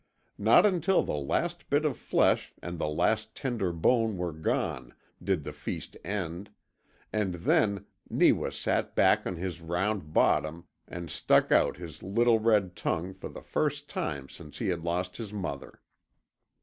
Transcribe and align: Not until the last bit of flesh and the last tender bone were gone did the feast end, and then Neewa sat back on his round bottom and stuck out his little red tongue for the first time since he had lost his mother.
Not 0.39 0.65
until 0.65 1.03
the 1.03 1.13
last 1.13 1.69
bit 1.69 1.85
of 1.85 1.95
flesh 1.95 2.53
and 2.59 2.79
the 2.79 2.87
last 2.87 3.35
tender 3.35 3.71
bone 3.71 4.17
were 4.17 4.31
gone 4.31 4.95
did 5.23 5.43
the 5.43 5.53
feast 5.53 5.95
end, 6.03 6.49
and 7.13 7.35
then 7.35 7.85
Neewa 8.09 8.49
sat 8.51 8.95
back 8.95 9.27
on 9.27 9.35
his 9.35 9.61
round 9.61 10.11
bottom 10.11 10.65
and 10.87 11.07
stuck 11.11 11.51
out 11.51 11.77
his 11.77 12.01
little 12.01 12.39
red 12.39 12.75
tongue 12.75 13.13
for 13.13 13.29
the 13.29 13.43
first 13.43 13.87
time 13.91 14.27
since 14.27 14.57
he 14.57 14.69
had 14.69 14.83
lost 14.83 15.17
his 15.17 15.31
mother. 15.31 15.79